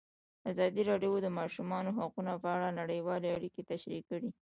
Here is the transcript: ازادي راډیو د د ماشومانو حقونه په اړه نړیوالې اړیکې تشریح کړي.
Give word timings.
ازادي 0.51 0.81
راډیو 0.89 1.13
د 1.21 1.23
د 1.25 1.27
ماشومانو 1.39 1.89
حقونه 1.99 2.31
په 2.43 2.47
اړه 2.55 2.75
نړیوالې 2.79 3.29
اړیکې 3.37 3.61
تشریح 3.71 4.01
کړي. 4.09 4.29